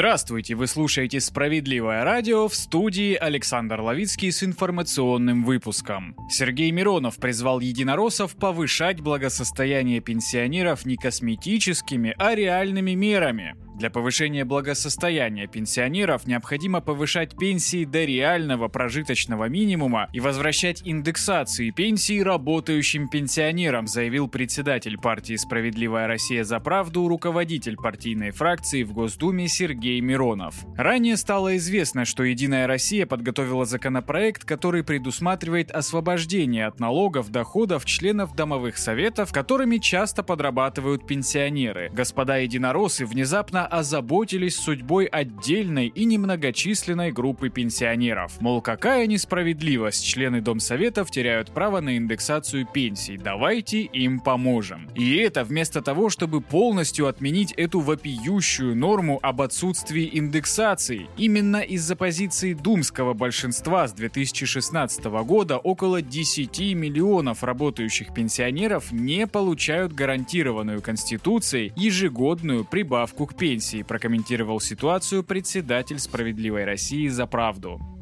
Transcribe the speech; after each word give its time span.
Здравствуйте, 0.00 0.54
вы 0.54 0.66
слушаете 0.66 1.20
«Справедливое 1.20 2.04
радио» 2.04 2.48
в 2.48 2.54
студии 2.54 3.14
Александр 3.14 3.82
Ловицкий 3.82 4.32
с 4.32 4.42
информационным 4.42 5.44
выпуском. 5.44 6.16
Сергей 6.30 6.70
Миронов 6.70 7.16
призвал 7.16 7.60
единороссов 7.60 8.34
повышать 8.34 9.02
благосостояние 9.02 10.00
пенсионеров 10.00 10.86
не 10.86 10.96
косметическими, 10.96 12.14
а 12.16 12.34
реальными 12.34 12.92
мерами. 12.92 13.56
Для 13.80 13.88
повышения 13.88 14.44
благосостояния 14.44 15.46
пенсионеров 15.46 16.26
необходимо 16.26 16.82
повышать 16.82 17.34
пенсии 17.38 17.86
до 17.86 18.04
реального 18.04 18.68
прожиточного 18.68 19.48
минимума 19.48 20.10
и 20.12 20.20
возвращать 20.20 20.82
индексации 20.84 21.70
пенсий 21.70 22.22
работающим 22.22 23.08
пенсионерам, 23.08 23.86
заявил 23.86 24.28
председатель 24.28 24.98
партии 24.98 25.36
«Справедливая 25.36 26.06
Россия 26.08 26.44
за 26.44 26.60
правду», 26.60 27.08
руководитель 27.08 27.76
партийной 27.76 28.32
фракции 28.32 28.82
в 28.82 28.92
Госдуме 28.92 29.48
Сергей 29.48 29.98
Миронов. 30.02 30.56
Ранее 30.76 31.16
стало 31.16 31.56
известно, 31.56 32.04
что 32.04 32.22
«Единая 32.22 32.66
Россия» 32.66 33.06
подготовила 33.06 33.64
законопроект, 33.64 34.44
который 34.44 34.84
предусматривает 34.84 35.70
освобождение 35.70 36.66
от 36.66 36.80
налогов 36.80 37.30
доходов 37.30 37.86
членов 37.86 38.36
домовых 38.36 38.76
советов, 38.76 39.32
которыми 39.32 39.78
часто 39.78 40.22
подрабатывают 40.22 41.06
пенсионеры. 41.06 41.88
Господа 41.94 42.36
единороссы 42.36 43.06
внезапно 43.06 43.69
озаботились 43.70 44.56
судьбой 44.56 45.06
отдельной 45.06 45.86
и 45.86 46.04
немногочисленной 46.04 47.12
группы 47.12 47.48
пенсионеров. 47.48 48.40
Мол, 48.40 48.60
какая 48.60 49.06
несправедливость, 49.06 50.04
члены 50.04 50.40
Домсоветов 50.40 51.10
теряют 51.10 51.52
право 51.52 51.80
на 51.80 51.96
индексацию 51.96 52.66
пенсий, 52.66 53.16
давайте 53.16 53.82
им 53.82 54.20
поможем. 54.20 54.88
И 54.94 55.16
это 55.16 55.44
вместо 55.44 55.82
того, 55.82 56.10
чтобы 56.10 56.40
полностью 56.40 57.06
отменить 57.06 57.52
эту 57.52 57.80
вопиющую 57.80 58.74
норму 58.74 59.18
об 59.22 59.40
отсутствии 59.40 60.10
индексации. 60.12 61.06
Именно 61.16 61.58
из-за 61.58 61.96
позиции 61.96 62.54
думского 62.54 63.14
большинства 63.14 63.86
с 63.86 63.92
2016 63.92 65.04
года 65.04 65.58
около 65.58 66.02
10 66.02 66.74
миллионов 66.74 67.44
работающих 67.44 68.12
пенсионеров 68.12 68.90
не 68.90 69.26
получают 69.26 69.92
гарантированную 69.92 70.82
Конституцией 70.82 71.72
ежегодную 71.76 72.64
прибавку 72.64 73.26
к 73.26 73.36
пенсии 73.36 73.49
пенсии, 73.50 73.82
прокомментировал 73.82 74.60
ситуацию 74.60 75.24
председатель 75.24 75.98
«Справедливой 75.98 76.64
России 76.64 77.08
за 77.08 77.26
правду». 77.26 77.99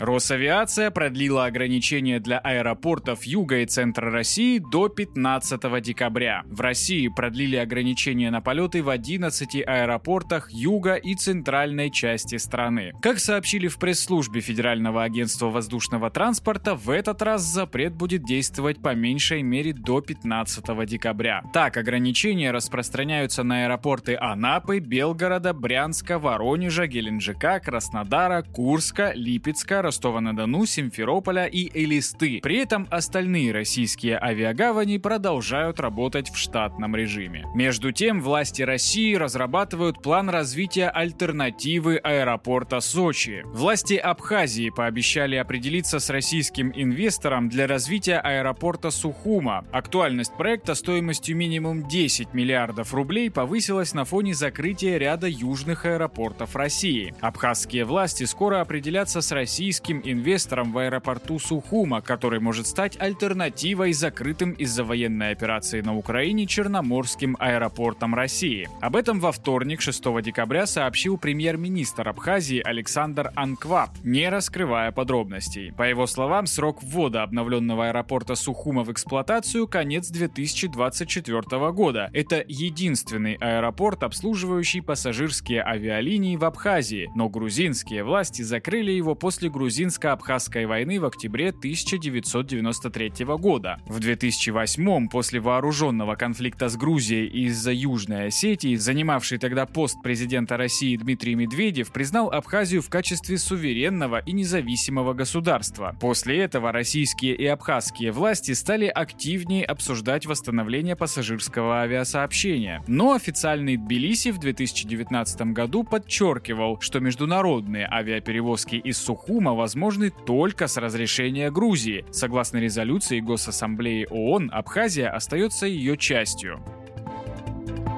Росавиация 0.00 0.90
продлила 0.90 1.44
ограничения 1.44 2.18
для 2.18 2.38
аэропортов 2.38 3.22
Юга 3.24 3.60
и 3.60 3.66
Центра 3.66 4.10
России 4.10 4.58
до 4.58 4.88
15 4.88 5.80
декабря. 5.80 6.42
В 6.46 6.60
России 6.60 7.06
продлили 7.08 7.56
ограничения 7.56 8.30
на 8.30 8.40
полеты 8.40 8.82
в 8.82 8.88
11 8.88 9.62
аэропортах 9.64 10.50
Юга 10.50 10.94
и 10.94 11.14
Центральной 11.14 11.90
части 11.90 12.36
страны. 12.38 12.92
Как 13.00 13.20
сообщили 13.20 13.68
в 13.68 13.78
пресс-службе 13.78 14.40
Федерального 14.40 15.04
агентства 15.04 15.46
воздушного 15.46 16.10
транспорта, 16.10 16.74
в 16.74 16.90
этот 16.90 17.22
раз 17.22 17.42
запрет 17.42 17.94
будет 17.94 18.24
действовать 18.24 18.82
по 18.82 18.94
меньшей 18.94 19.42
мере 19.42 19.72
до 19.72 20.00
15 20.00 20.86
декабря. 20.86 21.42
Так, 21.52 21.76
ограничения 21.76 22.50
распространяются 22.50 23.44
на 23.44 23.64
аэропорты 23.64 24.16
Анапы, 24.16 24.80
Белгорода, 24.80 25.52
Брянска, 25.52 26.18
Воронежа, 26.18 26.88
Геленджика, 26.88 27.60
Краснодара, 27.60 28.42
Курска, 28.42 29.12
Липецка, 29.14 29.83
Ростова-на-Дону, 29.84 30.66
Симферополя 30.66 31.46
и 31.46 31.70
Элисты. 31.72 32.40
При 32.42 32.56
этом 32.56 32.88
остальные 32.90 33.52
российские 33.52 34.18
авиагавани 34.18 34.98
продолжают 34.98 35.78
работать 35.78 36.30
в 36.30 36.36
штатном 36.36 36.96
режиме. 36.96 37.44
Между 37.54 37.92
тем, 37.92 38.20
власти 38.20 38.62
России 38.62 39.14
разрабатывают 39.14 40.02
план 40.02 40.28
развития 40.30 40.88
альтернативы 40.88 41.96
аэропорта 41.96 42.80
Сочи. 42.80 43.42
Власти 43.44 43.94
Абхазии 43.94 44.70
пообещали 44.70 45.36
определиться 45.36 45.98
с 45.98 46.10
российским 46.10 46.72
инвестором 46.74 47.48
для 47.48 47.66
развития 47.66 48.18
аэропорта 48.18 48.90
Сухума. 48.90 49.64
Актуальность 49.70 50.34
проекта 50.36 50.74
стоимостью 50.74 51.36
минимум 51.36 51.86
10 51.86 52.32
миллиардов 52.32 52.94
рублей 52.94 53.30
повысилась 53.30 53.92
на 53.92 54.04
фоне 54.04 54.34
закрытия 54.34 54.96
ряда 54.96 55.28
южных 55.28 55.84
аэропортов 55.84 56.56
России. 56.56 57.14
Абхазские 57.20 57.84
власти 57.84 58.24
скоро 58.24 58.60
определятся 58.62 59.20
с 59.20 59.30
российским 59.30 59.73
российским 59.74 60.02
инвестором 60.04 60.70
в 60.70 60.78
аэропорту 60.78 61.40
Сухума, 61.40 62.00
который 62.00 62.38
может 62.38 62.68
стать 62.68 62.96
альтернативой 63.00 63.92
закрытым 63.92 64.52
из-за 64.52 64.84
военной 64.84 65.32
операции 65.32 65.80
на 65.80 65.96
Украине 65.96 66.46
Черноморским 66.46 67.36
аэропортом 67.40 68.14
России. 68.14 68.68
Об 68.80 68.94
этом 68.94 69.18
во 69.18 69.32
вторник, 69.32 69.80
6 69.80 70.22
декабря, 70.22 70.66
сообщил 70.66 71.18
премьер-министр 71.18 72.08
Абхазии 72.08 72.62
Александр 72.64 73.32
Анквап, 73.34 73.90
не 74.04 74.28
раскрывая 74.28 74.92
подробностей. 74.92 75.72
По 75.72 75.82
его 75.82 76.06
словам, 76.06 76.46
срок 76.46 76.80
ввода 76.80 77.24
обновленного 77.24 77.88
аэропорта 77.88 78.36
Сухума 78.36 78.84
в 78.84 78.92
эксплуатацию 78.92 79.66
конец 79.66 80.08
2024 80.08 81.72
года. 81.72 82.10
Это 82.12 82.44
единственный 82.46 83.34
аэропорт, 83.40 84.04
обслуживающий 84.04 84.82
пассажирские 84.82 85.64
авиалинии 85.64 86.36
в 86.36 86.44
Абхазии, 86.44 87.10
но 87.16 87.28
грузинские 87.28 88.04
власти 88.04 88.42
закрыли 88.42 88.92
его 88.92 89.16
после 89.16 89.50
грузинского 89.50 89.63
грузинско-абхазской 89.64 90.66
войны 90.66 91.00
в 91.00 91.06
октябре 91.06 91.48
1993 91.48 93.24
года. 93.38 93.80
В 93.86 93.98
2008 93.98 95.08
после 95.08 95.40
вооруженного 95.40 96.16
конфликта 96.16 96.68
с 96.68 96.76
Грузией 96.76 97.26
из-за 97.46 97.72
Южной 97.72 98.26
Осетии, 98.26 98.76
занимавший 98.76 99.38
тогда 99.38 99.64
пост 99.64 100.02
президента 100.02 100.58
России 100.58 100.96
Дмитрий 100.96 101.34
Медведев 101.34 101.92
признал 101.92 102.30
Абхазию 102.30 102.82
в 102.82 102.90
качестве 102.90 103.38
суверенного 103.38 104.18
и 104.18 104.32
независимого 104.32 105.14
государства. 105.14 105.96
После 105.98 106.40
этого 106.40 106.70
российские 106.70 107.34
и 107.34 107.46
абхазские 107.46 108.12
власти 108.12 108.52
стали 108.52 108.86
активнее 108.86 109.64
обсуждать 109.64 110.26
восстановление 110.26 110.94
пассажирского 110.94 111.80
авиасообщения. 111.80 112.82
Но 112.86 113.14
официальный 113.14 113.78
Тбилиси 113.78 114.30
в 114.30 114.38
2019 114.38 115.52
году 115.52 115.84
подчеркивал, 115.84 116.80
что 116.82 117.00
международные 117.00 117.88
авиаперевозки 117.90 118.76
из 118.76 118.98
Сухума 118.98 119.53
возможны 119.54 120.10
только 120.10 120.66
с 120.66 120.76
разрешения 120.76 121.50
Грузии. 121.50 122.04
Согласно 122.10 122.58
резолюции 122.58 123.20
Госассамблеи 123.20 124.06
ООН, 124.10 124.50
Абхазия 124.52 125.10
остается 125.10 125.66
ее 125.66 125.96
частью. 125.96 126.62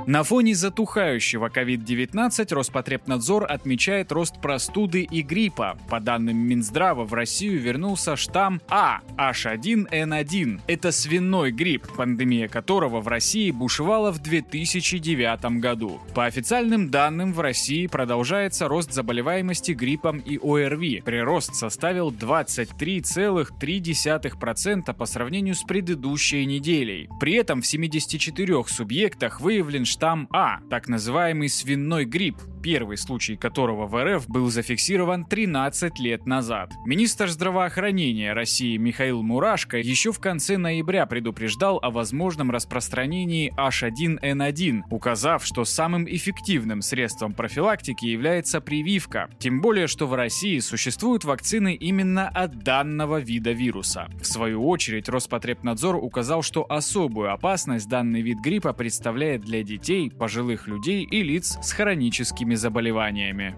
На 0.07 0.23
фоне 0.23 0.55
затухающего 0.55 1.49
COVID-19 1.49 2.55
Роспотребнадзор 2.55 3.45
отмечает 3.51 4.13
рост 4.13 4.41
простуды 4.41 5.03
и 5.03 5.23
гриппа. 5.23 5.77
По 5.91 5.99
данным 5.99 6.37
Минздрава, 6.37 7.05
в 7.05 7.13
Россию 7.13 7.61
вернулся 7.61 8.15
штамм 8.15 8.61
А 8.69 9.01
H1N1. 9.17 10.61
Это 10.69 10.93
свиной 10.93 11.51
грипп, 11.51 11.89
пандемия 11.97 12.47
которого 12.47 13.01
в 13.01 13.09
России 13.09 13.51
бушевала 13.51 14.13
в 14.13 14.21
2009 14.21 15.59
году. 15.59 16.01
По 16.15 16.27
официальным 16.27 16.89
данным, 16.89 17.33
в 17.33 17.41
России 17.41 17.89
продолжается 17.89 18.69
рост 18.69 18.93
заболеваемости 18.93 19.73
гриппом 19.73 20.21
и 20.21 20.39
ОРВИ. 20.39 21.03
Прирост 21.05 21.57
составил 21.57 22.13
23,3% 22.13 24.95
по 24.95 25.07
сравнению 25.07 25.57
с 25.57 25.65
предыдущей 25.65 26.47
неделей. 26.47 27.09
При 27.19 27.35
этом 27.35 27.61
в 27.61 27.67
74 27.67 28.65
субъектах 28.69 29.41
выявлен 29.41 29.85
штамм 29.97 30.29
А, 30.31 30.61
так 30.69 30.89
называемый 30.89 31.49
свиной 31.49 32.05
грипп, 32.05 32.37
первый 32.63 32.99
случай 32.99 33.37
которого 33.37 33.87
в 33.87 33.95
РФ 33.97 34.29
был 34.29 34.51
зафиксирован 34.51 35.25
13 35.25 35.99
лет 36.01 36.27
назад. 36.27 36.75
Министр 36.85 37.29
здравоохранения 37.29 38.35
России 38.35 38.77
Михаил 38.77 39.23
Мурашко 39.23 39.79
еще 39.79 40.13
в 40.13 40.19
конце 40.19 40.59
ноября 40.59 41.07
предупреждал 41.07 41.79
о 41.81 41.91
возможном 41.91 42.51
распространении 42.51 43.55
H1N1, 43.57 44.83
указав, 44.91 45.47
что 45.47 45.65
самым 45.65 46.07
эффективным 46.07 46.83
средством 46.83 47.33
профилактики 47.33 48.05
является 48.05 48.61
прививка. 48.61 49.31
Тем 49.39 49.63
более, 49.63 49.87
что 49.87 50.07
в 50.07 50.15
России 50.15 50.59
существуют 50.59 51.25
вакцины 51.25 51.75
именно 51.75 52.29
от 52.29 52.59
данного 52.59 53.21
вида 53.21 53.53
вируса. 53.53 54.09
В 54.21 54.27
свою 54.27 54.69
очередь, 54.69 55.09
Роспотребнадзор 55.09 55.97
указал, 55.97 56.43
что 56.43 56.67
особую 56.69 57.33
опасность 57.33 57.89
данный 57.89 58.21
вид 58.21 58.41
гриппа 58.41 58.73
представляет 58.73 59.43
для 59.43 59.63
детей, 59.63 59.86
пожилых 60.19 60.67
людей 60.67 61.05
и 61.05 61.23
лиц 61.23 61.59
с 61.63 61.73
хроническими 61.73 62.55
заболеваниями. 62.55 63.57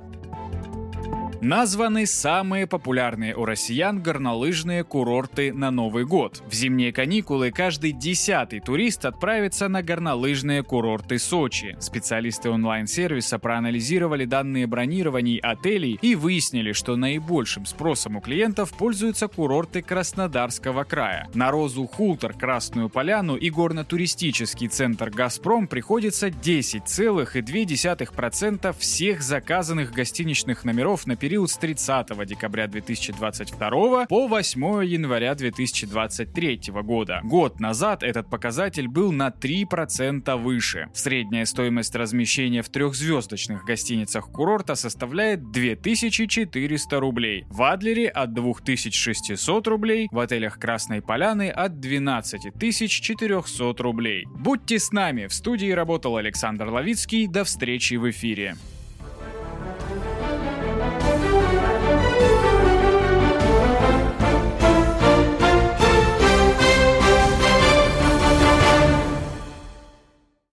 Названы 1.40 2.05
самые 2.06 2.67
популярные 2.67 3.37
у 3.37 3.44
россиян 3.44 4.02
горнолыжные 4.02 4.82
курорты 4.82 5.52
на 5.52 5.70
Новый 5.70 6.05
год. 6.05 6.43
В 6.49 6.52
зимние 6.52 6.93
каникулы 6.93 7.52
каждый 7.52 7.93
десятый 7.93 8.58
турист 8.58 9.05
отправится 9.05 9.69
на 9.69 9.85
горнолыжные 9.85 10.64
курорты 10.64 11.20
Сочи. 11.20 11.76
Специалисты 11.79 12.50
онлайн-сервиса 12.50 13.38
проанализировали 13.38 14.25
данные 14.25 14.67
бронирований 14.67 15.38
отелей 15.38 16.00
и 16.02 16.17
выяснили, 16.17 16.73
что 16.73 16.96
наибольшим 16.96 17.67
спросом 17.67 18.17
у 18.17 18.20
клиентов 18.20 18.76
пользуются 18.76 19.29
курорты 19.29 19.81
Краснодарского 19.81 20.82
края. 20.82 21.29
На 21.35 21.52
Розу 21.52 21.87
Хултер, 21.87 22.32
Красную 22.32 22.88
Поляну 22.88 23.37
и 23.37 23.49
горно-туристический 23.49 24.67
центр 24.67 25.11
«Газпром» 25.11 25.69
приходится 25.69 26.31
10,2% 26.31 28.76
всех 28.76 29.23
заказанных 29.23 29.93
гостиничных 29.93 30.64
номеров 30.64 31.06
на 31.06 31.14
период 31.29 31.51
с 31.51 31.59
30 31.59 32.25
декабря 32.25 32.67
2022 32.69 34.07
по 34.07 34.29
8 34.29 34.83
января 34.83 35.35
2023 35.35 36.61
года. 36.83 37.21
Год 37.23 37.61
назад 37.61 38.03
этот 38.03 38.31
показатель 38.31 38.89
был 38.89 39.13
на 39.13 39.29
3% 39.29 40.43
выше. 40.43 40.89
Средняя 40.95 41.45
стоимость 41.45 41.95
размещения 41.95 42.63
в 42.63 42.71
трехзвездочных 42.71 43.67
гостиницах 43.67 44.33
курорта 44.33 44.75
составляет 44.75 45.51
2400 45.51 46.99
рублей, 46.99 47.45
в 47.51 47.63
Адлере 47.63 48.09
от 48.09 48.33
2600 48.33 49.69
рублей, 49.69 50.09
в 50.11 50.19
отелях 50.21 50.59
Красной 50.59 51.03
Поляны 51.03 51.51
от 51.51 51.79
12400 51.79 53.83
рублей. 53.83 54.25
Будьте 54.35 54.79
с 54.79 54.93
нами, 54.93 55.27
в 55.27 55.35
студии 55.35 55.73
работал 55.73 56.17
Александр 56.17 56.69
Ловицкий, 56.69 57.27
до 57.27 57.45
встречи 57.45 57.97
в 57.97 58.09
эфире. 58.09 58.57